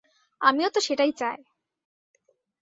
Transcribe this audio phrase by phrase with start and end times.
[0.41, 1.39] আমিও তো সেটাই চাই।